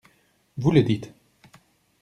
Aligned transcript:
Vous 0.57 0.71
le 0.71 0.81
dites! 0.81 1.13